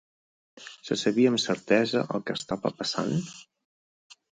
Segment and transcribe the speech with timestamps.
[0.89, 3.17] Se sabia amb certesa el que estava passant?